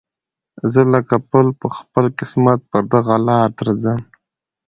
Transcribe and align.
زه 0.71 0.81
لکه 0.93 1.15
پل 1.29 1.47
په 1.61 1.67
خپل 1.77 2.05
قسمت 2.19 2.59
پر 2.71 2.83
دغه 2.93 3.15
لاره 3.27 3.49
درځم 3.59 3.99